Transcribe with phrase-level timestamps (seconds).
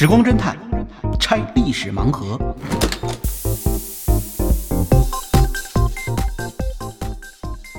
[0.00, 0.56] 时光侦探
[1.18, 2.38] 拆历史盲盒，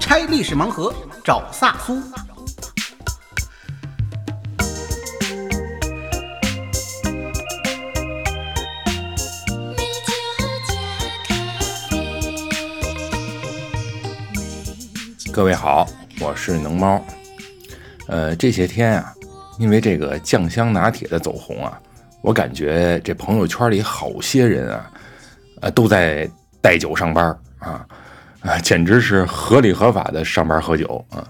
[0.02, 0.94] 拆历史盲盒
[1.24, 1.98] 找萨苏。
[15.32, 15.88] 各位好，
[16.20, 17.02] 我是能猫。
[18.10, 19.14] 呃，这些天啊，
[19.58, 21.80] 因为这个酱香拿铁的走红啊，
[22.22, 24.92] 我感觉这朋友圈里好些人啊，
[25.62, 26.30] 呃，都在
[26.62, 27.26] 带酒上班
[27.60, 27.86] 啊，
[28.42, 31.28] 啊，简直是合理合法的上班喝酒啊。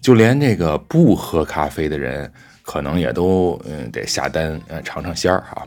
[0.00, 2.30] 就连这个不喝咖啡的人，
[2.62, 5.66] 可能也都嗯得下单呃尝尝鲜儿哈。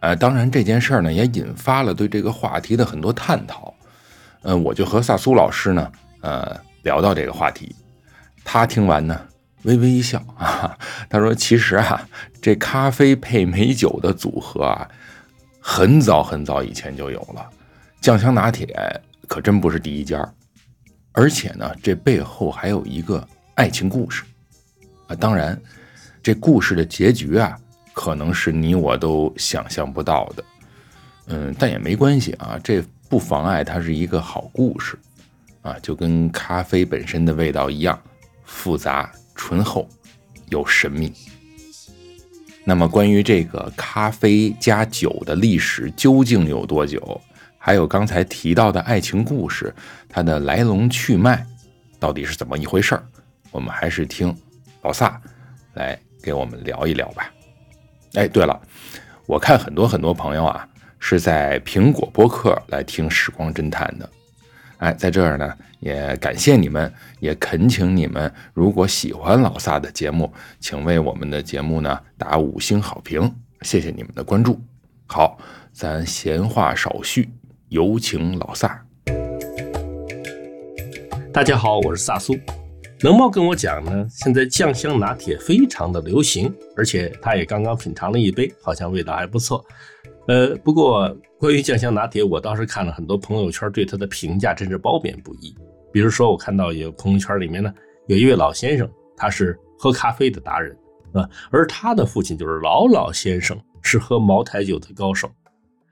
[0.00, 3.72] 呃，当然这件事儿呢，也引发了对这个话题的很多探讨。
[4.42, 6.56] 呃，我就和萨苏老师呢，呃。
[6.84, 7.74] 聊到这个话题，
[8.44, 9.18] 他听完呢，
[9.64, 10.78] 微微一笑啊，
[11.08, 12.08] 他说：“其实啊，
[12.40, 14.88] 这咖啡配美酒的组合啊，
[15.60, 17.50] 很早很早以前就有了，
[18.00, 18.66] 酱香拿铁
[19.26, 20.26] 可真不是第一家，
[21.12, 24.22] 而且呢，这背后还有一个爱情故事
[25.06, 25.16] 啊。
[25.16, 25.60] 当然，
[26.22, 27.58] 这故事的结局啊，
[27.92, 30.44] 可能是你我都想象不到的，
[31.26, 34.98] 嗯，但也没关系啊，这不妨碍它是一个好故事。”
[35.64, 37.98] 啊，就跟咖啡本身的味道一样，
[38.44, 39.88] 复杂、醇厚、
[40.48, 41.12] 又神秘。
[42.64, 47.20] 那么，关于这个咖啡加酒的历史究竟有多久？
[47.58, 49.74] 还有刚才提到的爱情故事，
[50.08, 51.46] 它的来龙去脉
[51.98, 53.02] 到底是怎么一回事儿？
[53.50, 54.34] 我们还是听
[54.82, 55.20] 老萨
[55.74, 57.32] 来给我们聊一聊吧。
[58.14, 58.60] 哎，对了，
[59.26, 60.68] 我看很多很多朋友啊，
[60.98, 64.10] 是在苹果播客来听《时光侦探》的。
[64.84, 65.50] 哎，在这儿呢，
[65.80, 74.60] 也感谢你们，也恳请你们，如果喜欢老萨的节目，请为我们的节目呢打五星好评，谢谢你们的关注。
[75.06, 75.38] 好，
[75.72, 77.30] 咱闲话少叙，
[77.70, 78.84] 有请老萨。
[81.32, 82.38] 大家好，我是萨苏。
[83.00, 89.64] 能猫跟我讲呢，现在酱香拿铁非常的流行，而且他也刚刚品尝了一杯，好像味道还不错。
[90.26, 95.54] 呃，不过关于酱香拿铁，我倒是看了很多朋友圈对它的评价，真是褒贬不一。
[95.92, 97.72] 比如说，我看到有朋友圈里面呢，
[98.06, 100.76] 有一位老先生，他是喝咖啡的达人
[101.12, 105.30] 啊，而他的父亲就是老老先生，是喝茅台酒的高手。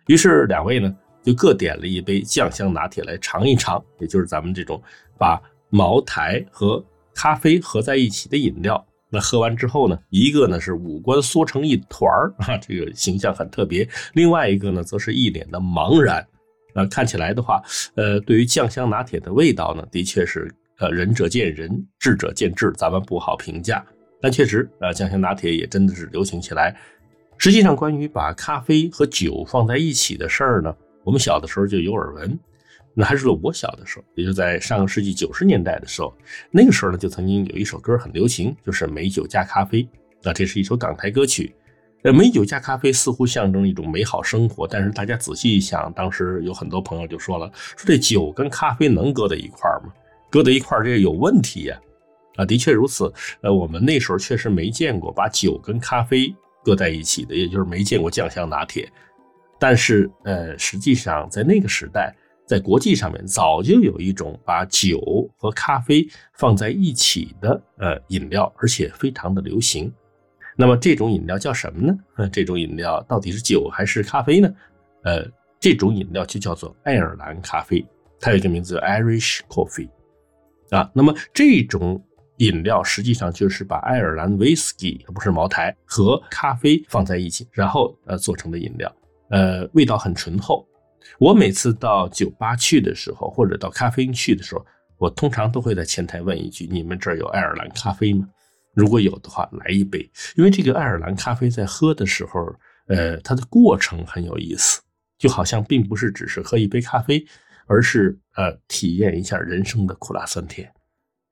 [0.07, 4.83] 于是两位呢，就各点了一杯酱香拿铁来尝一尝，也就是咱们这种
[5.19, 6.83] 把茅台和
[7.15, 8.83] 咖啡合在一起的饮料。
[9.13, 16.27] 那喝完之后呢，一个呢是五官缩成一团儿啊，这个形象很特别；另外一个呢，则是一脸的茫然。
[16.75, 17.63] 啊，看起来的话，
[17.97, 23.85] 呃，对于酱香拿铁的味道呢，的确是呃仁者见仁，智者见智，咱们不好评价。
[24.23, 26.75] 但确实，呃，酱香拿铁也真的是流行起来。
[27.37, 30.75] 实际上，关于把咖啡和酒放在一起的事儿呢，
[31.05, 32.39] 我们小的时候就有耳闻。
[32.95, 36.15] 那还是我小的时候，也就在上个世纪九十年代的时候，
[36.51, 39.89] 那个时候呢，就曾经有一首歌很流行，就是美酒加咖啡。
[40.23, 41.55] 那这是一首港台歌曲。
[42.03, 49.93] 呃，美酒加咖啡似乎象征一种美好生活，但是大家仔细一想，当时有很多朋友就说了，说这酒跟咖啡能搁在一块儿吗？
[50.29, 51.81] 搁在一块儿这有问题呀。
[52.37, 53.13] 啊，的确如此。
[53.41, 58.87] 呃，我们那时候确实没见过把酒跟咖啡搁在一起的，也就是没见过酱香拿铁。
[59.59, 62.15] 但是，呃，实际上在那个时代。
[62.47, 65.01] 在国际上面早就有一种把酒
[65.37, 69.93] 和咖啡放在一起的呃饮料，而且非常的流行。
[70.55, 72.29] 那么这种饮料叫什么呢？
[72.31, 74.53] 这种饮料到底是酒还是咖啡呢？
[75.05, 75.27] 呃，
[75.59, 77.83] 这种饮料就叫做爱尔兰咖啡，
[78.21, 79.89] 它有一个名字叫 Irish Coffee
[80.71, 80.91] 啊。
[80.93, 82.05] 那么这种
[82.37, 88.95] 饮料实际上就是把爱尔兰威士忌，不是茅台和咖啡放在一起，然后呃做成的饮料，
[89.31, 90.67] 呃，味道很醇厚。
[91.19, 94.65] 我每次到酒吧去的时候，或者到咖啡厅去的时候，
[94.99, 98.29] 我通常都会在前台问一句：“你们这儿有爱尔兰咖啡吗？”
[98.75, 100.11] 如果有的话，来一杯。
[100.37, 102.41] 因为这个爱尔兰咖啡在喝的时候，
[102.87, 104.81] 呃，它的过程很有意思，
[105.19, 107.23] 就好像并不是只是喝一杯咖啡，
[107.67, 110.73] 而是呃体验一下人生的苦辣酸甜。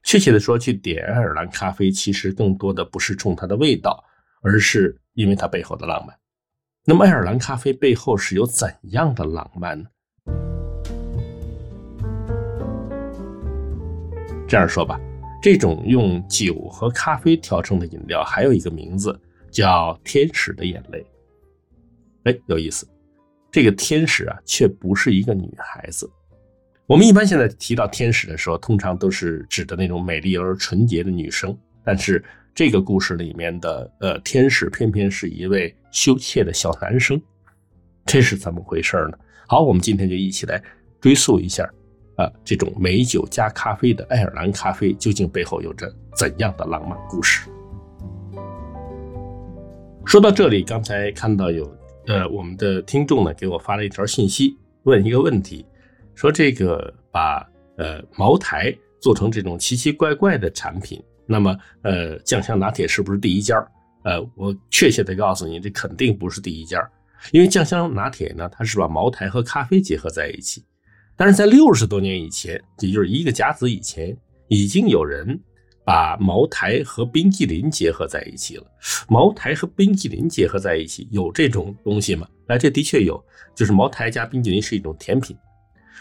[0.03, 4.05] 确切的说，去点爱尔兰咖啡，其实更多的不是冲它的味道，
[4.43, 6.15] 而是因为它背后的浪漫。
[6.91, 9.89] 那么，爱尔兰咖啡背后是有怎样的浪漫呢？
[14.49, 15.01] 这样说吧，
[15.41, 19.17] 这种用酒和咖啡调成的饮料，还有一个名字
[19.53, 21.07] 叫“天使的眼泪”。
[22.27, 22.85] 哎，有意思，
[23.53, 26.11] 这个天使啊，却不是一个女孩子。
[26.89, 32.21] 我们一般现在提到天使的时候，通常都是指的那种美丽而纯洁的女生，但是。
[32.61, 37.19] 这个故事里面的呃天使偏偏是一位羞怯的小男生，
[38.05, 39.19] 这是怎么回事呢？
[39.49, 40.63] 好，我们今天就一起来
[41.01, 41.65] 追溯一下
[42.17, 47.49] 啊，这种美酒加咖啡的爱尔兰咖啡究竟背后有着怎样的浪漫故事？
[50.05, 51.65] 说到这里，刚才看到有
[52.09, 55.65] 呃我们的听众呢给我发了一条信息，问一个问题，
[56.15, 57.39] 说这个把
[57.79, 58.71] 呃茅台
[59.01, 63.57] 做成这种奇奇怪怪的产品，那么呃酱香拿铁是不是第一家？
[64.03, 66.79] 呃，我确切的告诉你，这肯定不是第一家，
[67.31, 70.65] 因为酱香拿铁呢，它是把茅台和咖啡结合在一起，
[71.17, 74.17] 但是在六十多年以前，也就是一个甲子以前，
[74.49, 75.41] 已经有人。
[75.83, 78.65] 把茅台和冰激凌结合在一起了。
[79.09, 82.29] 茅台和冰激凌结合在一起，有这种东西吗？
[82.47, 83.21] 哎，这的确有，
[83.57, 85.37] 就是茅台加冰激凌是一种甜品。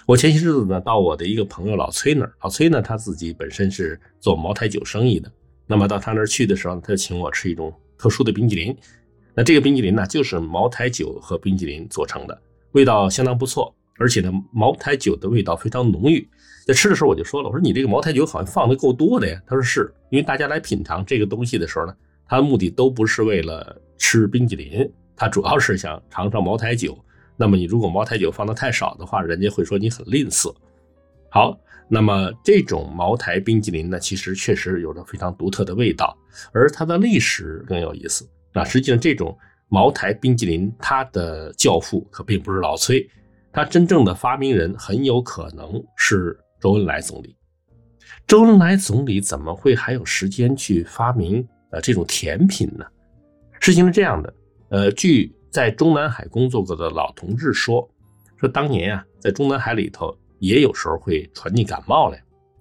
[0.05, 5.31] 我前些日子呢，到我的一个朋友老崔那儿，老崔呢他自己本身是做茅台酒生意的。
[5.67, 8.75] 那么到他那儿去的时候，他就请我吃一种特殊的冰激凌。
[9.35, 12.41] 那这个冰激凌呢，就是茅台酒和冰激凌做成的，
[12.71, 16.27] 味道相当不错，而且呢，茅台酒的味道非常浓郁。
[16.65, 19.39] 在吃的时候我就说了，我说你这个茅台酒好像放的够多的呀。
[19.45, 21.95] 他说是因为大家来品尝这个东西的时候呢，
[22.27, 26.97] 他的目的都不是为了吃冰激凌，他主要是想尝尝茅台酒。
[27.39, 30.53] 那么你如果茅台酒放的太少的话，人家会说你很吝啬。
[31.29, 31.57] 好，
[31.87, 36.17] 那么这种茅台冰激凌呢，其实确实有着非常独特的味道，
[36.51, 38.29] 而它的历史更有意思。
[38.53, 39.35] 那实际上这种
[39.69, 43.09] 茅台冰激凌，它的教父可并不是老崔，
[43.53, 46.37] 他真正的发明人很有可能是。
[46.61, 47.37] 周恩来总理，
[48.27, 52.85] 周恩来总理怎么会还有时间去发明呃这种甜品呢？
[53.61, 54.33] 事情是这样的，
[54.67, 57.89] 呃，据在中南海工作过的老同志说，
[58.37, 62.17] 说当年啊，在中南海里头也有时候会传进感冒来，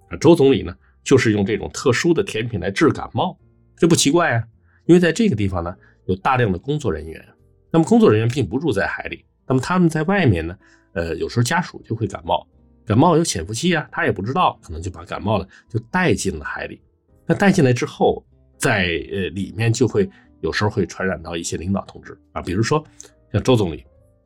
[0.09, 3.37] 啊，周总理呢就是用这种特殊的甜品来治感冒，
[3.77, 4.43] 这不奇怪啊，
[4.85, 5.75] 因为在这个地方呢
[6.05, 7.23] 有大量的工作人员，
[7.71, 10.57] 那么工作人员并不住在海里，那么他们在外面呢，
[10.93, 12.47] 呃，有时候家属就会感冒。
[12.85, 16.81] 感冒有潜伏期啊，他也不知道，可能就把感冒了就带进了海里。
[17.27, 18.25] 那带进来之后，
[18.57, 20.09] 在呃里面就会
[20.41, 22.83] 有时候会传染到一些领导同志啊，比如说
[23.31, 23.77] 像周总理，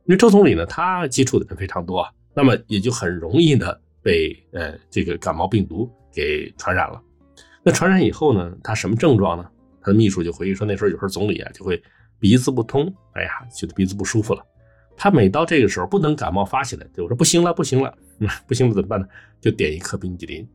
[0.05, 7.01] 因为周总理呢他接触的人非常多啊，那么也就很容易的被呃这个感冒病毒给传染了。
[7.63, 9.49] 那传染以后呢，他什么症状呢？
[9.81, 11.81] 他的秘书就回忆说，那时候有时候总理啊就会
[12.19, 14.45] 鼻子不通，哎呀，觉得鼻子不舒服了。
[14.95, 19.07] 他每到这个时候不能感冒发起来，对我说不行了，不行了，嗯不行了怎么办呢？
[19.41, 20.47] 就点一颗冰激凌，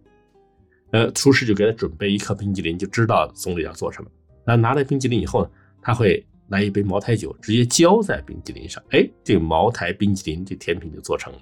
[0.93, 4.11] 呃，厨师就给他准备一颗冰激凌，就知道总理要做什么。
[4.49, 5.51] 那拿来冰激凌以后呢，
[5.83, 11.41] 他会来一杯茅台酒，直接浇在冰激凌上，哎，这个茅台冰激凌这甜品就做成了。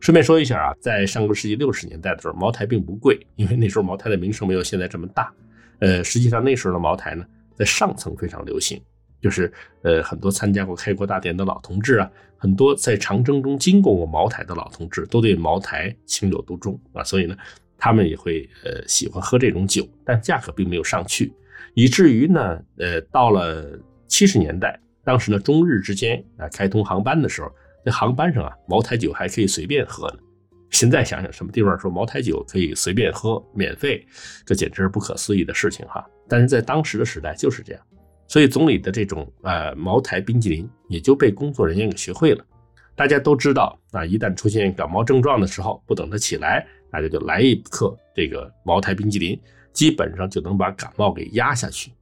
[0.00, 5.32] 顺便说一下啊，在上个世纪六十年代的时候，茅台并不贵，因为那时候茅台的名声没有现在这么大。
[5.78, 7.24] 呃，实际上那时候的茅台呢，
[7.54, 8.82] 在上层非常流行。
[9.20, 9.52] 就是
[9.82, 17.36] 呃，很多参加过开国大典的老同志啊，很多在长征中经过过茅台的老同志，都对茅台情有独钟啊，所以呢，
[17.78, 21.32] 他们也会呃喜欢喝这种酒，但价格并没有上去，
[21.74, 27.50] 以至于呢，呃，到了七十年代，当时呢，中日之间啊开通航班的时候，
[27.84, 30.18] 在航班上啊，茅台酒还可以随便喝呢。
[30.70, 34.06] 现在想想，什么地方说茅台酒可以随便喝，免费，
[34.46, 36.06] 这简直是不可思议的事情哈。
[36.28, 37.82] 但是在当时的时代就是这样。
[38.26, 42.42] 所以总理的这种呃茅台冰激凌也就被工作人员给学会了。
[42.94, 49.38] 大家都知道啊，一旦出现感冒症状的时候，不等他起来，大家就来一颗这个茅台冰激凌，
[49.72, 51.92] 基本上就能把感冒给压下去。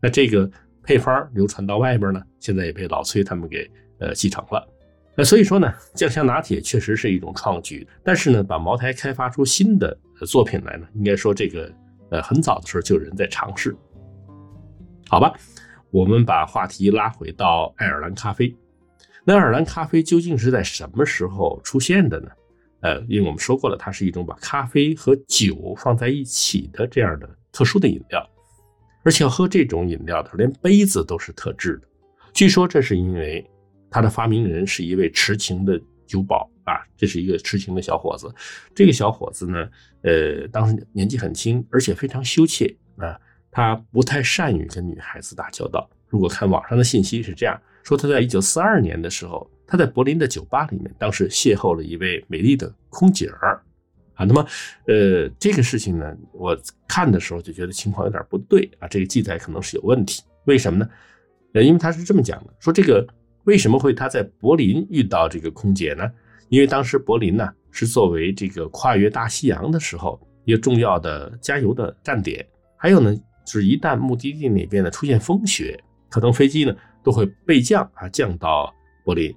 [0.00, 0.50] 那这个
[0.82, 4.68] 配方流传到外边呢，现在也被老崔他们给呃继承了。
[5.16, 11.72] 那所以说呢，酱香拿铁确实是一种创举，但是呢，把茅台开发出新的作品来呢，应该说这个
[12.10, 13.76] 呃很早的时候就有人在尝试。
[15.08, 15.32] 好吧。
[15.90, 18.52] 我们把话题拉回到爱尔兰咖啡。
[19.24, 22.28] 那爱尔兰咖啡究竟是在什么时候出现的呢？
[22.84, 28.30] 呃，因为我们说过了，它是一种把咖啡和酒放在一起的这样的特殊的饮料，
[29.02, 31.88] 而且要喝这种饮料的，连杯子都是特制的。
[32.34, 33.42] 据说这是因为
[33.90, 38.30] 它的发明人是一位痴情的酒保啊，这是一个痴情的小伙子。
[38.74, 39.66] 这个小伙子呢，
[40.02, 42.66] 呃，当时年纪很轻，而且非常羞怯
[42.98, 43.18] 啊。
[43.50, 45.88] 他不太善于跟女孩子打交道。
[46.08, 53.62] 如果看网上的信息是这样说，他在一九四二年的时候，他在柏林的酒吧里面，当时邂逅了一位美丽的空姐儿，
[54.14, 54.44] 啊，那么，
[54.88, 60.24] 呃，这个事情呢，我看的时候就觉得情况有点不对啊，这个记载可能是有问题。
[60.46, 60.88] 为什么呢？
[61.52, 63.06] 呃，因为他是这么讲的，说这个
[63.44, 66.10] 为什么会他在柏林遇到这个空姐呢？
[66.48, 72.44] 因为当时柏林呢是作为这个跨越大西洋的时候一个重要的加油的站点，
[72.76, 73.14] 还有呢。
[73.46, 79.32] 就是一旦目的地那边呢出现风雪，可能飞机呢都会备降啊，降到柏林。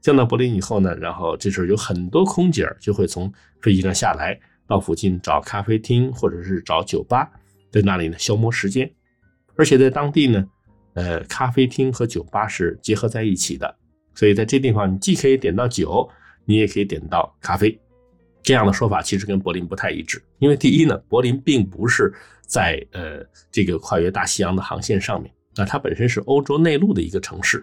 [0.00, 7.28] 降到柏林以后呢，然后这时候有很多空姐就会从飞机上下来，到附近找咖啡厅或者是找酒吧，
[7.72, 8.88] 在那里呢消磨时间。
[9.56, 10.46] 而且在当地呢，
[10.94, 13.76] 呃，咖啡厅和酒吧是结合在一起的，
[14.14, 16.08] 所以在这地方你既可以点到酒，
[16.44, 17.76] 你也可以点到咖啡。
[18.40, 22.14] 这样的说法其实跟柏林不太一致，因为第一呢，柏林并不是
[22.46, 23.20] 在呃
[23.50, 27.62] 这个跨越大西洋的航线上面，那它本身是欧洲内陆的一个城市。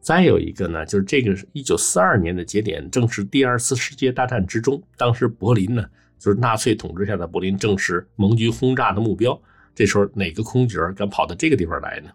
[0.00, 5.84] 再有一个呢，就是这个一九四二年的节点，正是第二次世界大战之中，当时柏林呢，
[6.18, 9.40] 就是纳粹统治下的柏林，正是盟军轰炸的目标。
[9.74, 12.10] 这时候哪个空姐敢跑到这个地方来呢？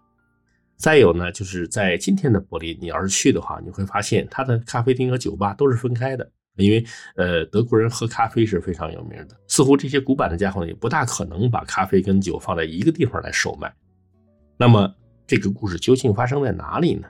[0.75, 6.29] 再有呢，就是在今天的柏林，你要是去的话，你会发现它的咖啡厅和酒吧都是分开的。
[6.55, 13.73] 因为呃，德国人喝咖啡是非常有名的，似乎这些古板的家伙，也不大可能把咖啡跟酒放在一个地方来售卖。
[14.55, 14.93] 那么
[15.25, 17.07] 这个故事究竟发生在哪里呢？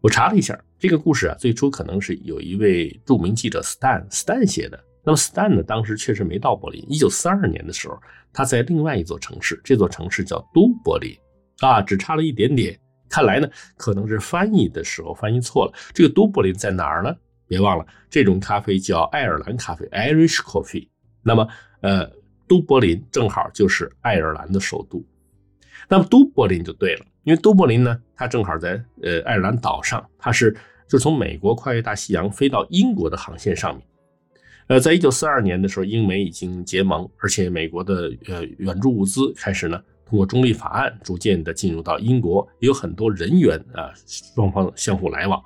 [0.00, 4.82] 我查了一下，这个故事啊，最初可能是有一位著名记者 Stan Stan 写的。
[5.04, 6.84] 那么 Stan 呢，当时确实没到柏林。
[6.88, 7.98] 一九四二年的时候，
[8.32, 11.14] 他在另外一座城市，这座城市叫都柏林
[11.60, 12.78] 啊，只差了一点点。
[13.08, 15.72] 看来呢，可能是翻译的时候翻译错了。
[15.92, 17.14] 这个都柏林在哪儿呢？
[17.46, 20.88] 别忘了，这种咖啡叫爱尔兰咖啡 （Irish Coffee）。
[21.22, 21.48] 那么，
[21.80, 22.08] 呃，
[22.46, 25.04] 都柏林正好就是爱尔兰的首都。
[25.88, 30.56] 那么，都柏林就对了，因为都柏林呢，它正好在呃爱尔兰岛上，它是
[30.88, 33.82] 就从美国跨越大西洋飞到英国的航线上面。
[34.68, 45.42] 呃，在一九四二年的时候，英美已经结盟，而且美国的呃援助物资开始呢，通过中立法案逐渐的进入到英国，也有很多人员啊，双方相互来往。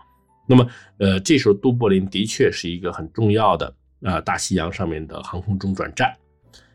[0.47, 6.15] 那么，呃，这时候都柏林的确是一个很重要的啊大西洋上面的航空中转站，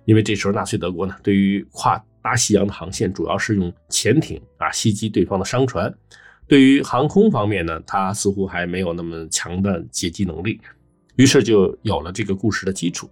[0.05, 5.93] 因为这时候纳粹德国呢，对于跨大西洋的航线主要是用潜艇啊袭击对方的商船，
[6.47, 10.59] 对于航空方面呢，它似乎还没有那么强的截击能力，
[11.15, 13.09] 于是就有了这个故事的基础。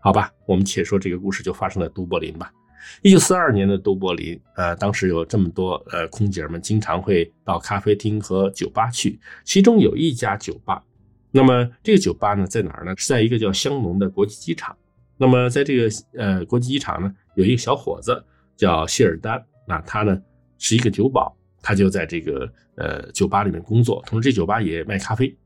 [0.00, 2.52] 好吧，我们且说这个故事就发生在都柏林吧。
[3.00, 9.18] 一九四二年的都柏林，呃，当时有这么多呃空姐们，经常会到咖啡厅和酒吧去。
[9.44, 10.84] 其中有一家酒吧，
[11.30, 12.92] 那么这个酒吧呢，在哪儿呢？
[12.98, 14.76] 是在一个叫香农的国际机场。
[15.16, 18.24] 那么在这个呃国际机场呢，有一个小伙子
[18.56, 20.20] 叫谢尔丹，那他呢
[20.58, 25.36] 是一个酒保，他就在这个呃酒吧里面工作，同时这酒吧也卖咖啡。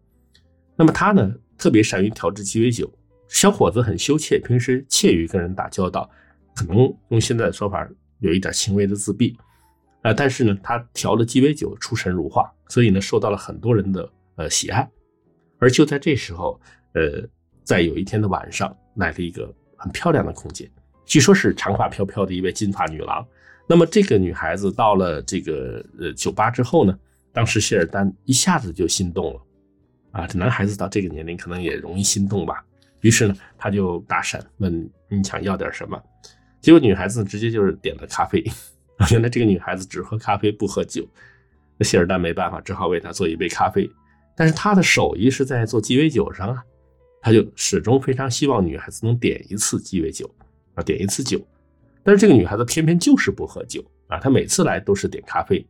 [0.76, 2.92] 那么他呢特别善于调制鸡尾酒。
[3.28, 6.10] 小伙子很羞怯，平时怯于跟人打交道。
[6.56, 6.78] 可能
[7.10, 7.86] 用现在的说法，
[8.20, 9.36] 有一点轻微的自闭，
[10.02, 14.90] 啊，但是呢，他调的鸡尾酒出神入化，所以呢，受到了很多人的呃喜爱。
[15.58, 16.58] 而就在这时候，
[16.94, 17.22] 呃，
[17.62, 20.70] 在有一天的晚上，来了一个很漂亮的空姐，
[21.06, 23.26] 据说是长发飘飘的一位金发女郎。
[23.66, 26.98] 那么这个女孩子到了这个呃酒吧之后呢，
[27.32, 29.40] 当时谢尔丹一下子就心动了，
[30.12, 32.64] 啊，这男孩子到这个年龄可能也容易心动吧。
[33.00, 36.00] 于是呢，他就搭讪问你想要点什么。
[36.60, 38.42] 结果女孩子直接就是点了咖啡，
[39.12, 41.06] 原来这个女孩子只喝咖啡不喝酒，
[41.76, 43.88] 那谢尔丹没办法，只好为她做一杯咖啡。
[44.34, 46.64] 但是他的手艺是在做鸡尾酒上啊，
[47.20, 50.28] 他就始终非常希望女孩子能点一次鸡尾酒
[50.74, 51.40] 啊，点一次酒。
[52.02, 55.66] 但是这个女孩子偏偏就是不喝酒啊，她每次来都是点咖啡。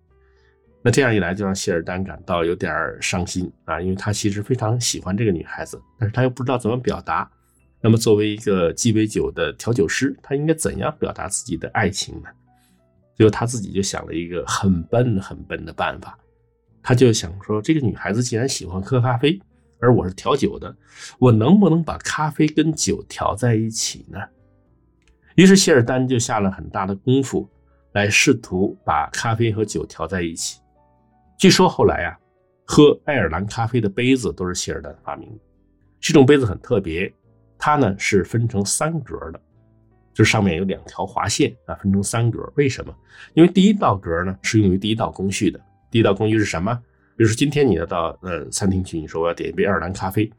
[0.81, 7.29] 那这样一来，就让谢尔丹感到有点伤心啊，因为他其实非常喜欢这个女孩子，但是他又不知道怎么表达。
[7.81, 12.29] 那么，作为一个鸡尾酒的调酒师，他应该怎样表达自己的爱情呢？
[13.17, 16.17] 最后，他自己就想了一个很笨、很笨的办法。
[16.81, 19.41] 他就想说，这个女孩子既然喜欢喝咖啡，
[19.81, 20.75] 而我是调酒的，
[21.19, 24.19] 我能不能把咖啡跟酒调在一起呢？
[25.37, 27.49] 于是，谢尔丹就下了很大的功夫，
[27.93, 30.61] 来试图把咖啡和酒调在一起。
[31.39, 32.19] 据说后来啊，
[32.65, 35.39] 喝爱尔兰咖啡的杯子都是谢尔丹发明的。
[36.01, 37.13] 这种杯子很特别。
[37.61, 39.41] 它呢是分成三格的，
[40.15, 42.53] 就上面有两条划线啊，分成三格。
[42.55, 42.97] 为什么？
[43.35, 45.61] 因为第一道格呢是用于第一道工序的。
[45.91, 46.81] 第一道工序是什么？
[47.19, 50.33] 比如说今天你要到呃餐厅去，你说我要点一杯爱尔兰咖啡，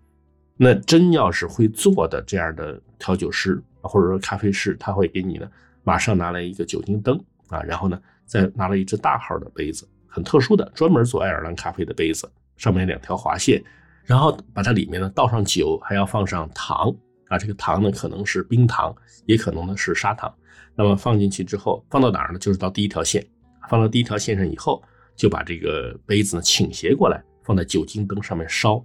[0.55, 5.45] 那真要是会做的这样的调酒师或者说咖啡师，他会给你呢
[5.83, 13.61] 马上拿来一个酒精灯啊，然后呢再拿了一只大号的杯子，很特殊的专门做爱尔兰咖啡的杯子，上面两条划线，
[14.05, 16.95] 然后把它里面呢倒上酒，还要放上糖。
[17.27, 18.95] 啊，这个糖呢可能是冰糖，
[19.27, 20.33] 也可能呢是砂糖。
[20.75, 22.39] 那么放进去之后，放到哪儿呢？
[22.39, 23.23] 就是到第一条线，
[23.69, 24.81] 放到第一条线上以后，
[25.19, 28.81] 就把这个杯子呢倾斜过来，放在酒精灯上面烧。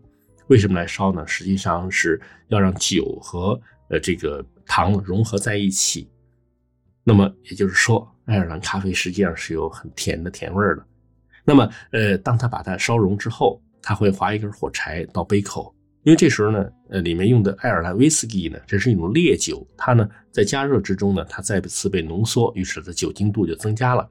[0.48, 1.24] 为什么来烧呢？
[1.24, 6.10] 实际上是要让酒和呃这个糖融合在一起。
[7.04, 10.84] 那么也就是说，爱尔兰咖啡实际上是有很甜的甜味儿的。
[11.44, 15.72] 那么，呃，当他把它烧融之后，他会划一根火柴到杯口，
[16.02, 24.10] 因为这时候呢，呃，里面用的爱尔兰威士忌呢，这是一种烈酒，它呢在加热之中呢，它再次被浓缩，于是它的酒精度就增加了。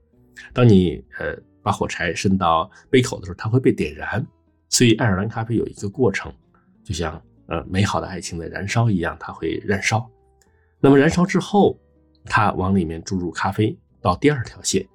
[0.53, 4.23] 当你呃把火柴伸到杯口的时候，它会被点燃。
[4.69, 6.31] 所以，爱尔兰咖啡有一个过程，
[6.83, 10.07] 就像呃美好的爱情在燃烧一样，它会燃烧。
[10.79, 11.79] 那么燃烧之后，
[12.25, 14.85] 它往里面注入咖啡到第二条线。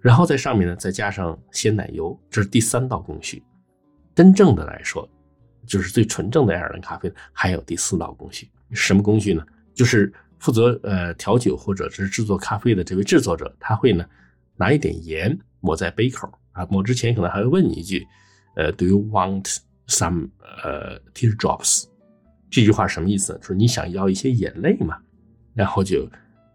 [0.00, 3.42] 然后在上面呢，再加上鲜奶油，这是第三道工序。
[4.14, 5.08] 真正的来说，
[5.66, 8.48] 就是最纯正的爱尔兰咖啡，还有第四道工序。
[8.72, 9.44] 什么工序呢？
[9.74, 14.04] 就是负责呃调酒或者是制作咖啡的这位制作者，他会呢
[14.56, 18.06] 拿一点盐抹在杯口啊，抹之前可能还会问你一句，
[18.56, 20.30] 呃，Do you want some
[20.64, 21.84] 呃 teardrops？
[22.50, 23.38] 这句话什么意思？
[23.40, 24.98] 就是你想要一些眼泪嘛？
[25.54, 26.08] 然后就。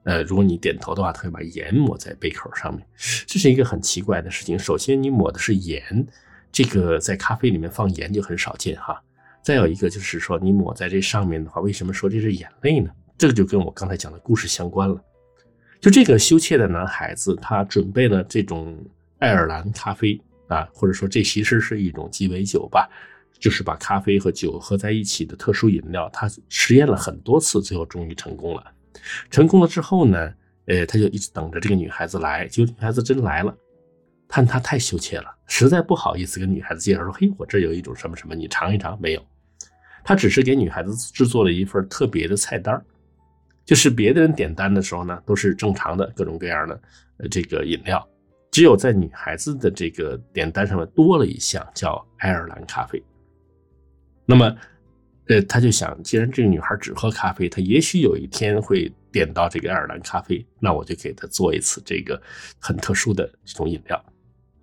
[0.05, 2.85] 呃，如果你点头的话，他会把盐抹在杯口上面，
[3.25, 4.59] 这是一个很奇怪的事情。
[4.59, 6.05] 首先，你抹的是盐，
[6.51, 9.01] 这个在咖啡里面放盐就很少见哈。
[9.41, 12.91] 再有一个就是说，你抹在这上面的话，为什么说这是眼泪呢？
[13.17, 15.01] 这个就跟我刚才讲的故事相关了。
[15.83, 18.73] 就这个羞怯的男孩子，他准备了这种
[19.19, 22.89] 爱尔兰咖啡啊，或者说这其实是一种鸡尾酒吧，
[23.37, 26.09] 就是把咖啡和酒合在一起的特殊饮料。
[26.13, 28.63] 他实验了很多次，最后终于成功了。
[29.29, 30.33] 成功了之后呢，
[30.67, 32.47] 呃，他就一直等着这个女孩子来。
[32.47, 33.53] 结果女孩子真来了，
[34.25, 39.21] 但他太羞怯了，实在不好意思跟女孩子介绍说：“嘿，我这有一种什么什么，你尝一尝。”没有，
[40.01, 42.81] 他只是给女孩子制作了一份特别的菜单
[43.65, 46.81] 就是别的人点单的时候呢，都是正常的各种各样的
[47.17, 48.07] 呃这个饮料，
[48.51, 53.01] 只有在女孩子的这个点单上面多了一项叫爱尔兰咖啡。
[54.25, 54.55] 那么。
[55.29, 62.21] 呃，他就想，既然这个女孩只喝咖啡，她也许有一天会点到这个爱尔兰咖啡，那我就给她做一次这个
[62.59, 64.05] 很特殊的这种饮料。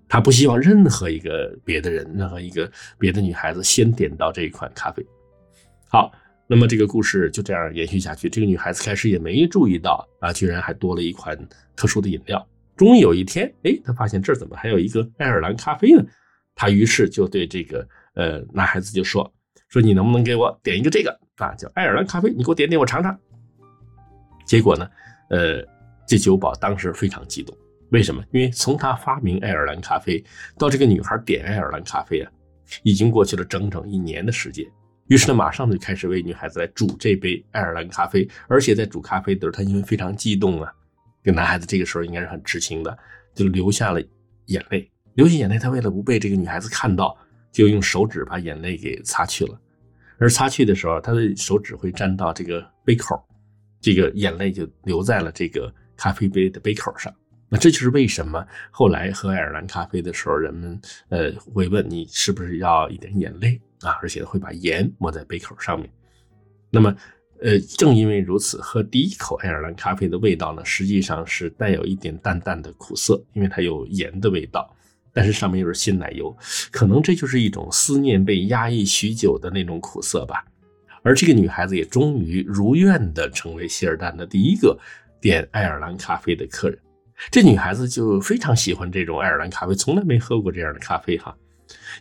[0.07, 5.03] 他不希望任何一个别的人，任何一个别的女孩子先点到这一款咖啡。
[5.89, 6.13] 好，
[6.53, 8.29] 那么这个故事就这样延续下去。
[8.29, 11.39] 这个女孩子开始也没注意到啊，居然还多了一款
[11.77, 12.45] 特殊的饮料。
[12.77, 16.05] 终于有一天，哎，她发现这儿怎么还有一个爱尔兰咖啡呢？
[16.57, 19.33] 她于是就对这个呃男孩子就说。
[19.69, 23.17] 说你能不能给我点一个这个啊，叫爱尔兰咖啡，你给我点点，我尝尝。
[24.45, 24.91] 结果呢，
[25.29, 25.65] 呃，
[26.05, 27.57] 这酒保当时非常激动，
[27.93, 28.21] 为什么？
[28.33, 30.21] 因为从他发明爱尔兰咖啡
[30.59, 32.33] 到这个女孩点爱尔兰咖啡啊，
[32.83, 34.67] 已经过去了整整一年的时间。
[35.11, 40.73] 于是他马上就开始为女孩子来煮这杯爱尔兰咖啡，而且在煮咖啡的时候，他因为非常激动啊，
[41.23, 42.99] 这个男孩子这个时候应该是很痴情的，
[43.35, 44.01] 就流下了
[44.47, 44.91] 眼泪。
[45.15, 47.15] 流下眼泪，他为了不被这个女孩子看到。
[47.53, 49.61] 就用手指把眼泪给擦去了，
[50.19, 53.21] 而擦去的时候，他的手指会沾到这个杯口，
[53.81, 57.13] 这个眼泪就留在了这个咖啡杯的杯口上。
[57.49, 65.91] 那这就是为什么后来喝爱尔兰咖啡的时候，人们呃会问你是不是要一点眼泪啊，而且会把盐抹在杯口上面。
[66.71, 66.95] 那么，
[67.41, 74.69] 呃，正因为如此，喝第一口爱尔兰咖啡的味道呢，实际上是带有一点淡淡的苦涩，因为它有盐的味道。
[75.13, 76.37] 但是上面又是鲜奶油，
[76.71, 80.45] 可能这就是一种思念被压抑许久的那种苦涩吧。
[81.03, 84.79] 而这个女孩子也终于如愿的成为希尔丹的第一个
[85.21, 86.79] 点爱尔兰咖啡的客人。
[87.29, 91.37] 这女孩子就非常喜欢这种爱尔兰咖啡，从来没喝过这样的咖啡哈。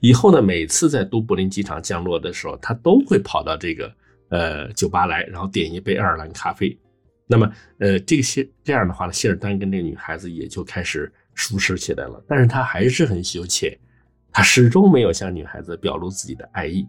[0.01, 3.93] 以后呢，每次在都柏林机场降落的时候，他都会跑到这个
[4.29, 6.77] 呃酒吧来，然后点一杯爱尔兰咖啡。
[7.27, 11.11] 那么呃，这些这样的话呢，希尔丹跟这个女孩子也就开始。
[11.35, 13.79] 熟识起来了，但是他还是很羞怯，
[14.29, 16.85] 他始终没有向女孩子表露自己的爱意，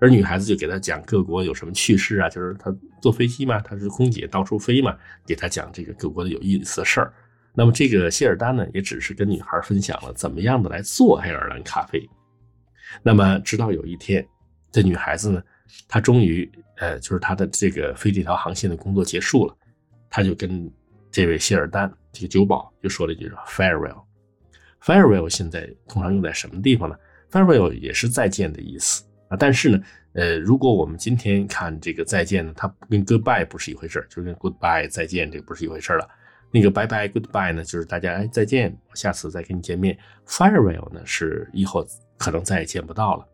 [0.00, 7.12] 而女孩子就给他讲各国有什么趣事啊，就是他坐飞机嘛，他是空姐到处飞嘛，给他讲这个各国的有意思的事儿。
[7.52, 12.08] 那么这个谢尔丹呢，也只是跟女孩分享了怎么样的来做爱尔兰咖啡。
[13.02, 14.26] 那么直到有一天，
[14.70, 15.42] 这女孩子呢，
[15.88, 19.56] 她终于呃，就是她的这个飞这条航线的工作结束了，
[20.08, 20.70] 她就跟。
[21.12, 24.00] 这位谢尔丹，这个酒保就说了一句 “farewell”。
[24.80, 26.94] farewell 现在通常用在什么地方呢
[27.32, 29.36] ？farewell 也是再见的意思啊。
[29.36, 36.08] 但是呢，呃，如果我们今天看这个再见呢，它跟 goodbye 不是一回事就跟 goodbye 再见这不是一回事了。
[36.52, 39.98] 那个 bye bye goodbye 呢，就是大家哎再见，我下次再跟你见面。
[40.28, 41.84] farewell 呢是以后
[42.20, 43.26] 可能再也见不到了。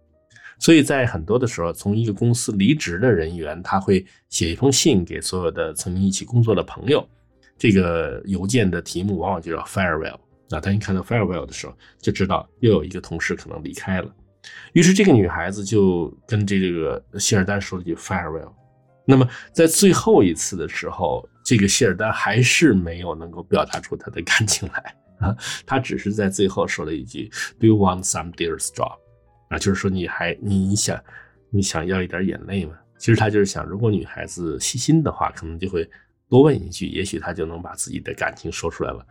[0.58, 7.06] 所以在很多的时候，从一个公司离职的人员，他会写一封信给所有的曾经一起工作的朋友。
[7.58, 10.16] 这个邮件的题目往往就叫 farewell。
[10.48, 14.10] 那当你看到 farewell 的时候，就知道又有一个同事可能离开了。
[14.72, 18.52] 于是这个女孩子就跟这个谢尔丹说了句 farewell。
[19.04, 28.98] 那么在最后一次的时候，这个谢尔丹还是没有能够表达出他的感情来啊， 他只是在最后说了一句 “Do you want some tears drop？”
[29.48, 31.02] 啊，就是说你还你想
[31.50, 32.74] 你想要一点眼泪吗？
[32.98, 35.88] 其实他就是想，如果女孩子细心的话，可能就会
[36.28, 39.06] 多问一句，也许他就能把自己的感情说出来了。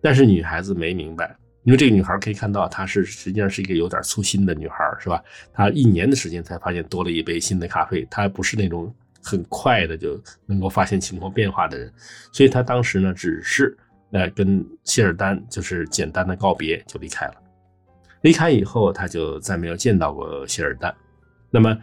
[0.00, 5.22] 但是女孩子没明白，因为这个女孩可以看到，她是实际上是一个有点粗心的女孩，是吧？
[5.52, 11.92] 她一年的时间才发现多了一杯新的咖啡，她不是那种很快的就能够发现情况变化的人，
[12.32, 13.76] 所以她当时呢，只是
[14.12, 17.34] 呃跟谢尔丹就是简单的告别就离开了。
[18.22, 20.94] 离开以后，他就再没有见到过谢尔丹。
[21.50, 21.76] 那么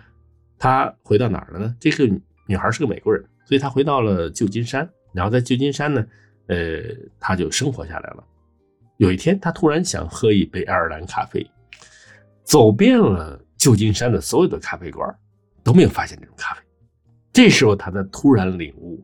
[0.57, 1.75] 他回到哪儿了呢？
[1.79, 2.07] 这个
[2.45, 6.05] 女孩是个美国人，所以她回到了旧金山，然后在旧金山呢。
[6.47, 6.79] 呃，
[7.19, 8.23] 他就生活下来了。
[8.97, 11.43] 有一天，他突然想喝一杯爱尔兰咖啡，
[12.43, 15.11] 走遍了旧金山的所有的咖啡馆，
[15.63, 16.61] 都没有发现这种咖啡。
[17.33, 19.03] 这时候，他才突然领悟，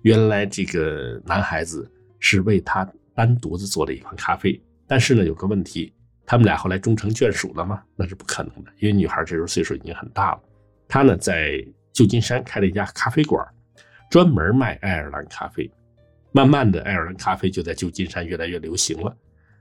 [0.00, 1.86] 原来这个男孩子
[2.18, 4.60] 是为他单独的做了一款咖啡。
[4.86, 5.92] 但是呢，有个问题，
[6.24, 7.82] 他们俩后来终成眷属了吗？
[7.94, 10.40] 那是不可能的，因为女孩这时候岁数已经很大了。
[10.88, 13.46] 他呢，在旧金山开了一家咖啡馆，
[14.10, 15.70] 专门卖爱尔兰咖啡。
[16.32, 19.16] 慢慢的，爱尔兰咖啡就在旧金山越来越流行了。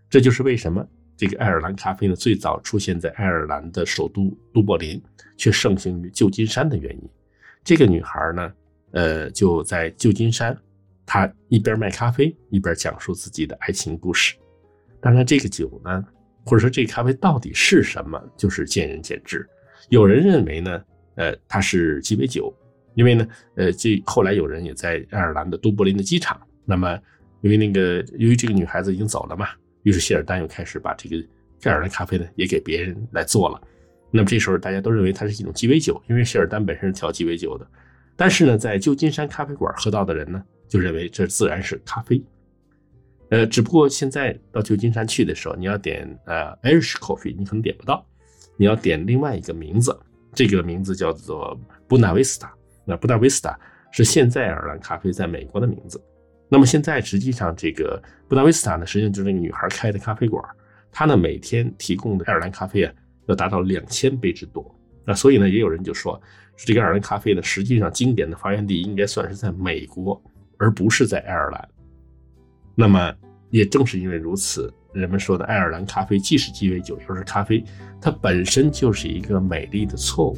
[0.09, 5.01] 这就是为什么这个爱尔兰咖啡呢，最早出现在爱尔兰的首都都柏林，
[5.37, 7.09] 却盛行于旧金山的原因。
[7.63, 8.53] 这个女孩呢，
[8.91, 10.57] 呃，就在旧金山，
[11.07, 14.35] 他一边卖咖啡，一边讲述自己的爱情故事。
[14.99, 16.05] 当然，这个酒呢，
[16.45, 19.47] 或者说这个咖啡到底是什么，就是见仁见智。
[19.89, 20.83] 有人认为呢，
[21.15, 22.53] 呃，它是鸡尾酒，
[22.93, 26.39] 因为呢，呃，这后来有人也在爱尔兰的都柏林的机场。
[26.65, 26.99] 那么，
[27.39, 29.47] 因为那个，由于这个女孩子已经走了嘛，
[29.83, 31.15] 于是谢尔丹又开始把这个
[31.63, 33.61] 爱尔兰咖啡呢也给别人来做了。
[34.11, 37.65] 那么这时候大家都认为它是一种鸡尾酒，因为谢尔丹本身是调鸡尾酒的。
[38.17, 42.21] 但是呢，在旧金山咖啡馆喝到的人呢，就认为这自然是咖啡。
[43.30, 48.06] 呃，只不过现在到旧金山去的时候，你要点呃 Irish coffee，你可能点不到，
[48.58, 49.97] 你要点另外一个名字，
[50.34, 52.51] 这个名字叫做布纳维斯塔。
[52.86, 53.60] 那布纳维斯塔
[53.91, 56.01] 是现在爱尔兰咖啡在美国的名字。
[56.49, 60.41] 那么现在实际上，这个布达维斯塔呢，实际上就是那个女孩开的咖啡馆，
[60.91, 62.93] 她呢每天提供的爱尔兰咖啡啊，
[63.27, 64.73] 要达到两千杯之多。
[65.06, 66.21] 那所以呢，也有人就说，
[66.65, 70.21] 这个爱尔兰咖啡呢，实际上经典的发源地应该算是在美国，
[70.57, 71.69] 而不是在爱尔兰。
[72.75, 73.13] 那么
[73.49, 77.63] 也正是因为如此，人们说的爱尔兰咖啡既是鸡尾酒又是咖啡，
[78.01, 80.37] 它本身就是一个美丽的错误。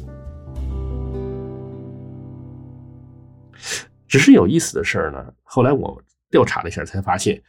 [4.06, 5.32] 只是有意思的事儿呢。
[5.42, 7.42] 后来我调查了一下，才发现，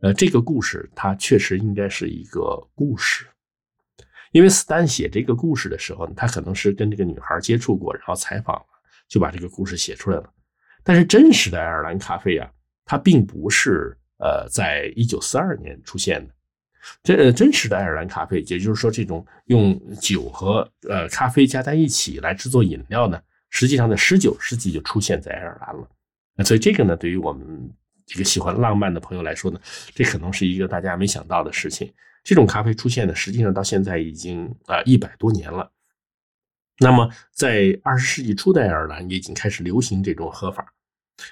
[0.00, 2.40] 呃，这个故事它确实应该是一个
[2.74, 3.26] 故事，
[4.32, 8.66] 因为斯丹写这个故事的时候，他可能是跟这个女孩接触过，然后采访了，
[9.08, 10.30] 就把这个故事写出来了。
[10.84, 12.50] 但是真实的爱尔兰咖啡啊，
[12.84, 16.34] 它并不是呃在一九四二年出现的。
[17.02, 26.44] 这真实的爱尔兰咖啡，也就是说，这种用酒和呃咖啡加在一起来制作饮料呢，实际上在十九世纪就出现在爱尔兰了。
[26.44, 27.70] 所以这个呢，对于我们
[28.06, 29.60] 这个喜欢浪漫的朋友来说呢，
[29.94, 31.92] 这可能是一个大家没想到的事情。
[32.28, 35.72] 这种咖啡出现呢，实际上到现在已经啊一百多年了。
[36.78, 40.70] 那么在二十世纪初的爱尔兰也已经开始流行这种喝法，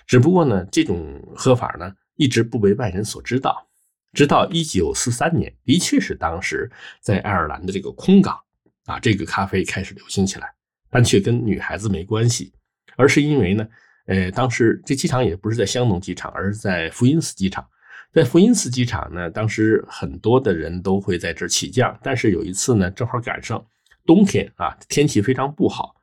[0.06, 3.68] 只不过呢，这种喝法呢一直不为外人所知道。
[4.14, 8.40] 直到一九四三年，的确是当时在爱尔兰的这个空港
[8.87, 10.50] 啊，这个咖啡开始流行起来，
[10.88, 12.54] 但却跟女孩子没关系，
[12.96, 13.68] 而是因为呢。
[14.06, 17.68] 呃，当时这机场也不是在香农机场，而是在福因斯机场。
[18.16, 21.94] 在福因斯机场呢，当时很多的人都会在这儿起降。
[22.02, 23.62] 但是有一次呢，正好赶上
[24.07, 25.94] 冬天啊，天气非常不好，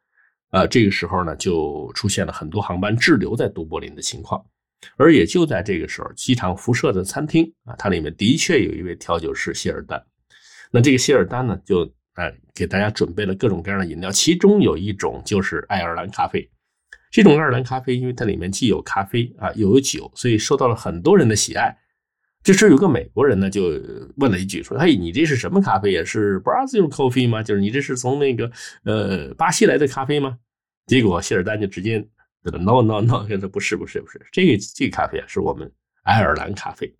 [0.52, 4.46] 呃，这个时候呢，就出现了很多航班滞留在都柏林的情况。
[4.96, 10.00] 而也就在这个时候，机场辐射的餐厅啊，它里面的确有一位调酒师谢尔丹。
[10.70, 11.80] 那这个谢尔丹呢，就
[12.14, 16.48] 呃给大家准备了各种各样的饮料，其中有一种就是爱尔兰咖啡。
[17.10, 21.76] 这种爱尔兰咖啡，因为它里面既有咖啡啊，又有酒，所以受到了很多人的喜爱。
[22.44, 23.82] 这时候有个美国人呢，就
[24.18, 26.04] 问了一句，说：“嘿，你这是什么咖啡呀？
[26.04, 27.42] 是 Brazil coffee 吗？
[27.42, 28.52] 就是你这是从那个
[28.84, 30.38] 呃巴西来的咖啡吗？”
[30.86, 32.06] 结果谢尔丹就直接
[32.44, 35.72] “no no no”，说：“不是不是不是，这个这个咖啡啊，是我们
[36.04, 36.94] 爱尔兰咖啡。”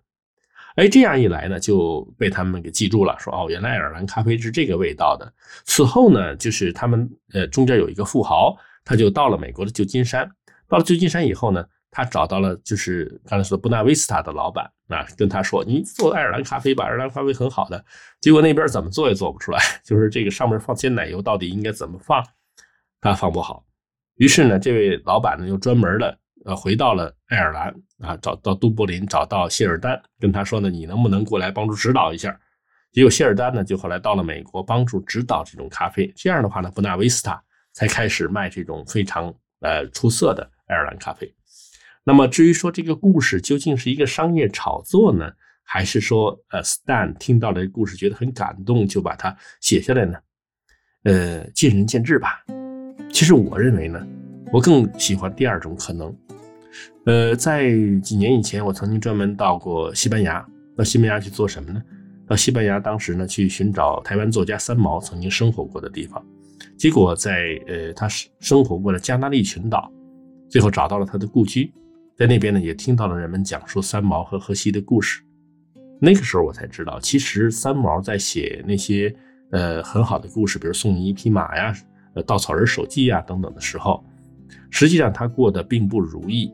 [0.76, 5.30] 哎，这样一来呢，就被他们给记住了，说：“哦，原来爱尔兰咖啡是这个味道的。”
[5.64, 8.56] 此后呢，就是他们呃中间有一个富豪。
[8.86, 10.30] 他就到了美国的旧金山，
[10.68, 17.84] 到了旧金山以后呢，他找到了就是刚才说的布纳维斯塔的老板啊，跟他说：“你做爱尔兰咖啡吧，爱尔兰咖啡很好的。”
[18.20, 22.22] 结果那边怎么做也做不出来， 就是这个上面放鲜奶油到底应该怎么放，
[23.00, 23.64] 他放不好。
[24.16, 32.38] 于是呢，这位老板呢又专门的呃回到了爱尔兰啊，找到都柏林，找到谢尔丹，跟他说呢，你能不能过来帮助指导一下？
[32.92, 36.12] 结果谢尔丹呢就后来到了美国，帮助指导这种咖啡。
[36.14, 37.42] 这样的话呢，布纳维斯塔
[37.72, 41.34] 才开始卖这种非常呃出色的爱尔兰咖啡。
[42.06, 45.26] 那么至于说这个故事究竟是一个商业炒作呢，
[45.62, 50.18] 还是说呃 Stan 听到了故事觉得很感动，就把它写下来呢？
[51.04, 52.44] 呃，见仁见智吧。
[53.10, 54.06] 其实我认为呢，
[54.52, 56.14] 我更喜欢第二种可能。
[57.06, 57.70] 呃，在
[58.02, 61.82] 几年以前，我曾经专门到过西班牙，到西班牙去做什么呢？
[62.26, 66.22] 到西班牙当时呢，去寻找台湾作家三毛曾经生活过的地方。
[66.76, 68.08] 结果在呃他
[68.40, 69.90] 生活过的加那利群岛，
[70.50, 71.72] 最后找到了他的故居。
[72.16, 75.20] 在那边呢，也听到了人们讲述三毛和荷西的故事。
[76.00, 79.14] 那个时候我才知道，其实三毛在写那些
[79.50, 81.74] 呃很好的故事，比如《送你一匹马》呀、
[82.14, 84.04] 呃《稻草人手记》呀等等的时候，
[84.70, 86.52] 实际上她过得并不如意。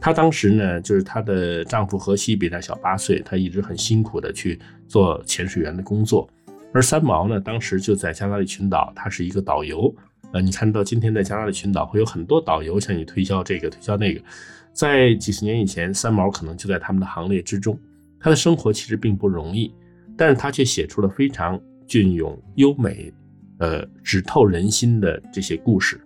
[0.00, 6.28] 她当时呢，就是她的丈夫荷西比她小八岁，她一直很辛苦的去做潜水员的工作。
[6.72, 9.94] 而三毛呢，当时就在加拉利群岛，他是一个导游。
[10.32, 14.20] 呃，你看到今天在加拉利群岛会有很多导游向你推销这个推销那个。
[14.78, 17.76] 在几十年以前，三毛可能就在他们的行列之中。
[18.20, 19.74] 他的生活其实并不容易，
[20.16, 23.12] 但是他却写出了非常隽永、优美，
[23.58, 26.00] 呃，直透人心的这些故事，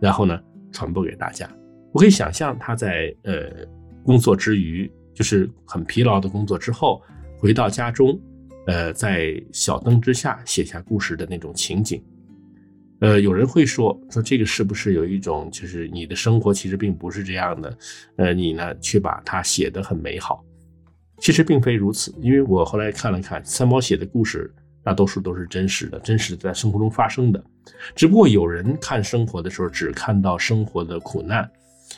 [0.00, 1.50] 然后呢，传播给大家。
[1.90, 3.66] 我可以想象他在呃
[4.04, 7.02] 工作之余，就是很疲劳的工作之后，
[7.40, 8.16] 回到家中，
[8.68, 12.00] 呃，在小灯之下写下故事的那种情景。
[13.02, 17.76] 呃，有人会说说这个是不是有一种，就是你的生活其实并不是这样的，
[18.14, 20.44] 呃，你呢却把它写得很美好。
[21.18, 27.44] 其实并非如此，因为我后来看了看三毛写的故事，大多数都是真实的，真实的在生活中发生的。
[27.96, 31.50] 只不过有人看生活的时候只看到生活的苦难，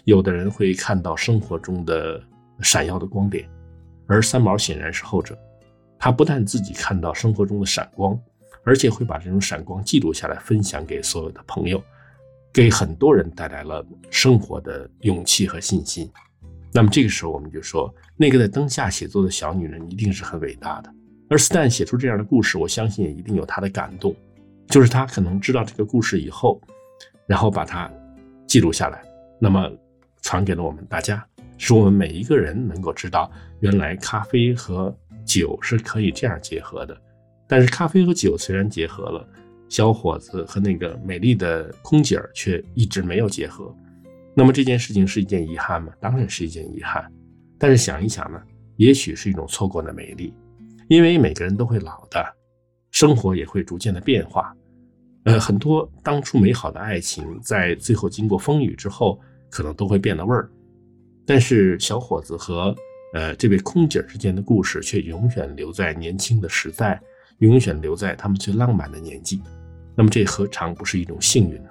[0.04, 2.18] 有的人会看到生活中的
[2.60, 3.46] 闪耀的光点，
[4.06, 5.38] 而三毛显然是后者。
[5.98, 8.18] 他不但自己看到生活中的闪光。
[8.64, 11.82] 而且会把这种闪光记录下来，分享给所有的朋友，
[12.52, 16.10] 给很多人带来了生活的勇气和信心。
[16.72, 20.92] 那么这个时候，我们就说，那个在灯下写作的小女人一定是很伟大的。
[21.30, 24.14] 而斯坦写出这样的故事，我相信也一定有他的感动，
[24.68, 26.60] 就是他可能知道这个故事以后，
[27.26, 27.90] 然后把它
[28.46, 29.02] 记录下来，
[29.38, 29.70] 那么
[30.22, 31.24] 传给了我们大家，
[31.58, 36.96] 使我们每一个人能够知道，原来咖啡和酒是可以这样结合的。
[37.46, 39.28] 但是咖啡和酒虽然结合了，
[39.68, 43.74] 小伙子和那个美丽的空姐儿却一直没有结合。
[44.34, 45.92] 那么这件事情是一件遗憾吗？
[46.00, 47.04] 当然是一件遗憾。
[47.58, 48.40] 但是想一想呢，
[48.76, 50.34] 也许是一种错过的美丽，
[50.88, 52.24] 因为每个人都会老的，
[52.90, 54.54] 生活也会逐渐的变化。
[55.24, 60.50] 呃，很多当初美好的爱情，在最后经过风雨之后，可能都会变了味儿。
[61.24, 62.74] 但是小伙子和
[63.14, 67.00] 呃这位空姐之间的故事，却永远留在年轻的时代。
[67.38, 69.42] 永远留在他们最浪漫的年纪，
[69.96, 71.70] 那么这何尝不是一种幸运呢？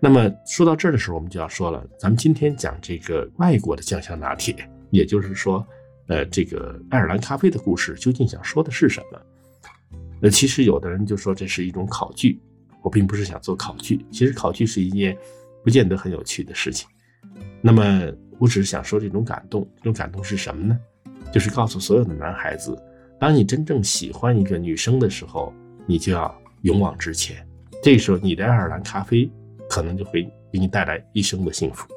[0.00, 4.54] 那么说到这儿的时候，我们就要说了，咱们今天讲这个外国的酱香拿铁，
[4.90, 5.66] 也就是说，
[6.08, 9.20] 呃，这个爱尔兰咖啡的故事，究竟想说的是什么？
[10.22, 12.38] 呃，其实有的人就说这是一种考据，
[12.82, 15.16] 我并不是想做考据，其实考据是一件
[15.62, 16.86] 不见得很有趣的事情。
[17.62, 18.02] 那么
[18.38, 20.78] 我只是想说这种感动，这种感动是什么呢？
[21.32, 22.76] 就是告诉所有的男孩子。
[23.24, 25.50] 当你真正喜欢一个女生的时候，
[25.86, 27.34] 你就要勇往直前。
[27.82, 29.30] 这时候，你的爱尔兰咖啡
[29.66, 31.88] 可能就会给你带来一生的幸福。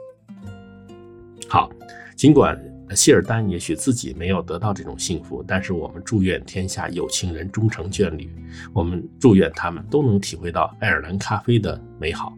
[1.49, 1.69] 好，
[2.15, 2.57] 尽管
[2.95, 8.29] 谢尔丹也许自己没有得到这种幸福，但是我们祝愿天下有情人终成眷侣。
[8.73, 12.37] 我们祝愿他们都能体会到爱尔兰咖啡的美好。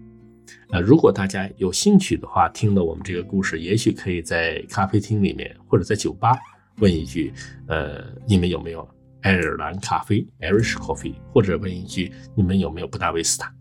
[0.72, 6.36] 呃，如果大家有兴趣的话，听了我们这个故事，也许可以在咖啡厅里面或者在酒吧。
[6.80, 7.34] 问一句，
[7.68, 8.88] 呃，你们有没有
[9.22, 11.14] 爱尔兰咖啡 （Irish Coffee）？
[11.34, 13.54] 或者问一句，你们有没有布达维斯塔？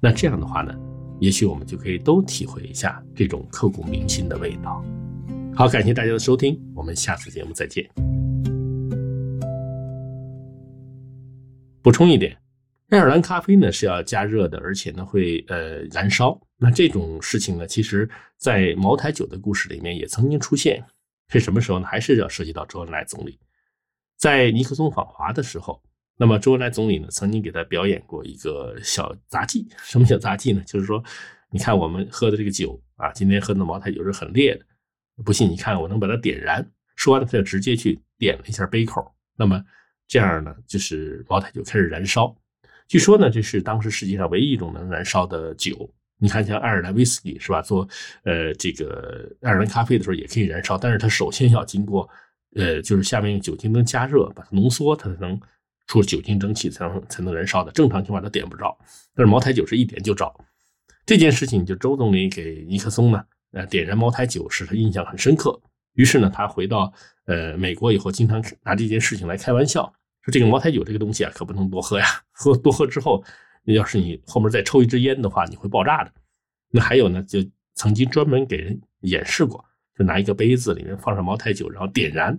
[0.00, 0.74] 那这样的话呢，
[1.20, 4.82] 也许我们就可以都体会一下这种刻骨铭心的味道。
[5.54, 7.88] 好，感谢大家的收听，我们下次节目再见。
[11.82, 12.34] 补充一点，
[12.88, 16.40] 爱尔兰咖啡呢是要加热的，而且呢会呃燃烧。
[16.56, 20.82] 那这种事情呢，其实在茅台酒的故事里面也曾经出现。
[21.28, 21.86] 是什么时候呢？
[21.86, 23.38] 还是要涉及到周恩来总理，
[24.16, 25.82] 在尼克松访华的时候，
[26.16, 29.66] 那么周恩来总理呢曾经给他表演过一个小杂技。
[29.82, 30.62] 什么小杂技呢？
[30.66, 31.02] 就是说，
[31.50, 34.64] 你看我们喝的这个酒啊，今天喝的茅台酒是很烈的，
[35.24, 36.64] 不信你看我能把它点燃。
[36.96, 39.04] 说完了，他就直接去点了一下杯口，
[39.36, 39.64] 那么
[40.06, 42.36] 这样呢，就是茅台酒开始燃烧。
[42.86, 47.60] 据说呢，这是当时世界上唯一一种能燃烧的酒，你看，像爱尔兰威士忌是吧？
[47.60, 47.86] 做
[48.22, 52.08] 呃这个爱尔兰咖啡的时候也可以燃烧，但是它首先要经过
[52.54, 55.38] 呃就是下面用酒精灯加热，把它浓缩，它才能
[55.86, 57.72] 出酒精蒸汽，才能才能燃烧的。
[57.72, 58.74] 正常情况它点不着，
[59.14, 60.32] 但是茅台酒是一点就着。
[61.04, 63.22] 这件事情就周总理给尼克松呢，
[63.52, 65.60] 呃点燃茅台酒使他印象很深刻。
[65.94, 66.90] 于是呢，他回到
[67.26, 69.82] 呃美国以后，经常拿这件事情来开玩笑，
[70.22, 73.22] 说这个茅台酒这个东西啊，可不能多喝呀， 喝多喝之后。
[73.72, 76.12] 要是你后面再抽一支烟的话，你会爆炸的。
[76.70, 77.38] 那还有呢，就
[77.74, 79.64] 曾经专门给人演示过，
[79.96, 82.38] 就拿一个杯子里面放上茅台酒，然后点燃。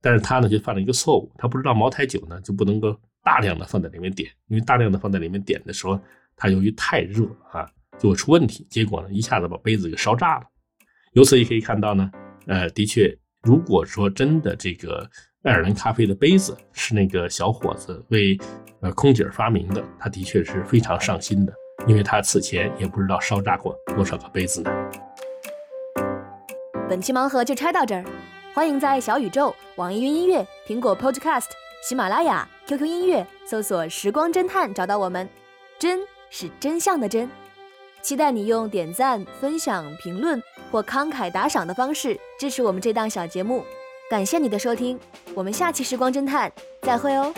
[0.00, 6.00] 但是他呢就犯了一个错误，他不知道茅台酒呢就不能够大量的放在里面点，因为大量的放在里面点的时候，
[6.36, 8.66] 它由于太热啊就会出问题。
[8.70, 10.46] 结果呢一下子把杯子给烧炸了。
[11.12, 12.10] 由此也可以看到呢，
[12.46, 15.10] 呃，的确，如果说真的这个
[15.42, 18.38] 爱尔兰咖啡的杯子是那个小伙子为。
[18.82, 21.52] 呃，空姐发明的，他的确是非常上心的，
[21.86, 24.70] 因为他此前也不知道烧炸过多少个杯子呢。
[26.88, 28.02] 本期盲盒就拆到这儿，
[28.54, 31.44] 欢迎在小宇宙、网易云音乐、苹果 Podcast、
[31.86, 35.28] 喜马拉雅、QQ 音乐搜索“时光侦探”找到我们。
[35.78, 36.00] 真
[36.30, 37.28] 是真相的真，
[38.00, 43.62] 期待你用点赞、分享、评论或慷慨打赏的方式支持我们这档小节目。
[44.10, 44.98] 感谢你的收听，
[45.34, 46.50] 我们下期时光侦探
[46.82, 47.32] 再会哦。